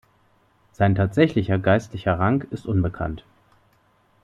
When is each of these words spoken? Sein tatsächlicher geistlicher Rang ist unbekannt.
Sein 0.71 0.95
tatsächlicher 0.95 1.59
geistlicher 1.59 2.17
Rang 2.17 2.41
ist 2.49 2.65
unbekannt. 2.65 3.23